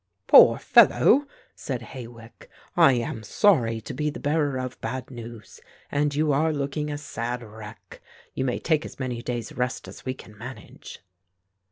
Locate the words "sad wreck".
6.97-8.01